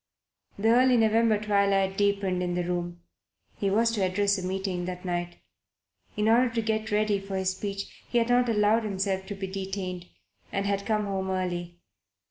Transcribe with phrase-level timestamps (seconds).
[0.57, 3.01] The early November twilight deepened in the room.
[3.57, 5.37] He was to address a meeting that night.
[6.17, 9.45] In order to get ready for his speech he had not allowed himself to be
[9.45, 10.07] detained,
[10.51, 11.77] and had come home early.